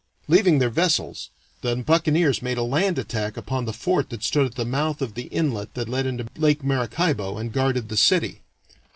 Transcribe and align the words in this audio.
Leaving 0.27 0.57
their 0.57 0.71
vessels, 0.71 1.29
the 1.61 1.75
buccaneers 1.75 2.41
made 2.41 2.57
a 2.57 2.63
land 2.63 2.97
attack 2.97 3.37
upon 3.37 3.65
the 3.65 3.71
fort 3.71 4.09
that 4.09 4.23
stood 4.23 4.47
at 4.47 4.55
the 4.55 4.65
mouth 4.65 4.99
of 4.99 5.13
the 5.13 5.25
inlet 5.27 5.75
that 5.75 5.87
led 5.87 6.07
into 6.07 6.25
Lake 6.37 6.63
Maracaibo 6.63 7.37
and 7.37 7.53
guarded 7.53 7.87
the 7.87 7.95
city. 7.97 8.41